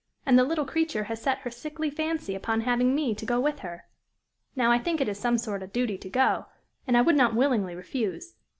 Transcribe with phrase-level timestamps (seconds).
[0.25, 3.59] And the little creature has set her sickly fancy upon having me to go with
[3.59, 3.85] her.
[4.55, 6.47] Now, I think it is some sort a duty to go,
[6.87, 8.33] and I would not willingly refuse.